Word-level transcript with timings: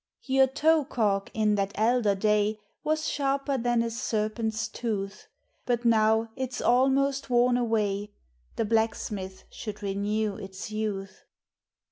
Your 0.23 0.47
toe 0.47 0.83
calk, 0.83 1.29
in 1.35 1.53
that 1.57 1.73
elder 1.75 2.15
day, 2.15 2.57
Was 2.83 3.07
sharper 3.07 3.55
than 3.59 3.83
a 3.83 3.91
serpent's 3.91 4.67
tooth; 4.67 5.27
But 5.67 5.85
now 5.85 6.31
it's 6.35 6.59
almost 6.59 7.29
worn 7.29 7.55
away; 7.55 8.11
The 8.55 8.65
blacksmith 8.65 9.43
should 9.51 9.83
renew 9.83 10.37
its 10.37 10.71
youth. 10.71 11.25